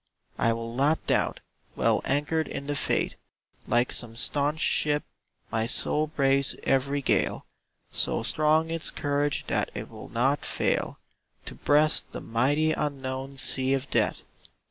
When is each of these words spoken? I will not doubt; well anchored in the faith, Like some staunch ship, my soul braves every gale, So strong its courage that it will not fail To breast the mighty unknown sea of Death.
I 0.39 0.51
will 0.51 0.73
not 0.73 1.05
doubt; 1.05 1.41
well 1.75 2.01
anchored 2.05 2.47
in 2.47 2.65
the 2.65 2.75
faith, 2.75 3.13
Like 3.67 3.91
some 3.91 4.15
staunch 4.15 4.59
ship, 4.59 5.03
my 5.51 5.67
soul 5.67 6.07
braves 6.07 6.55
every 6.63 7.03
gale, 7.03 7.45
So 7.91 8.23
strong 8.23 8.71
its 8.71 8.89
courage 8.89 9.45
that 9.45 9.69
it 9.75 9.91
will 9.91 10.09
not 10.09 10.43
fail 10.43 10.97
To 11.45 11.53
breast 11.53 12.13
the 12.13 12.19
mighty 12.19 12.71
unknown 12.71 13.37
sea 13.37 13.75
of 13.75 13.91
Death. 13.91 14.23